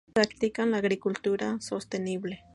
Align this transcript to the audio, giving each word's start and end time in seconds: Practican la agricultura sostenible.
Practican 0.15 0.71
la 0.71 0.77
agricultura 0.77 1.57
sostenible. 1.61 2.43